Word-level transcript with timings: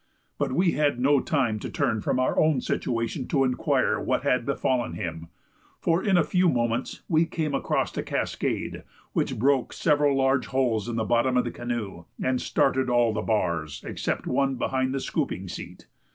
But 0.39 0.51
we 0.51 0.71
had 0.71 0.99
no 0.99 1.19
time 1.19 1.59
to 1.59 1.69
turn 1.69 2.01
from 2.01 2.19
our 2.19 2.35
own 2.39 2.59
situation 2.59 3.27
to 3.27 3.43
inquire 3.43 3.99
what 4.01 4.23
had 4.23 4.47
befallen 4.47 4.93
him; 4.93 5.27
for, 5.79 6.03
in 6.03 6.17
a 6.17 6.23
few 6.23 6.49
moments, 6.49 7.03
we 7.07 7.25
came 7.27 7.53
across 7.53 7.95
a 7.97 8.01
cascade, 8.01 8.81
which 9.13 9.37
broke 9.37 9.73
several 9.73 10.17
large 10.17 10.47
holes 10.47 10.89
in 10.89 10.95
the 10.95 11.03
bottom 11.05 11.37
of 11.37 11.43
the 11.43 11.51
canoe, 11.51 12.05
and 12.19 12.41
started 12.41 12.89
all 12.89 13.13
the 13.13 13.21
bars, 13.21 13.83
except 13.85 14.25
one 14.25 14.55
behind 14.55 14.91
the 14.91 14.99
scooping 14.99 15.47
seat. 15.47 15.85